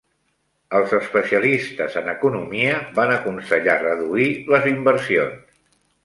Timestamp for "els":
0.77-0.93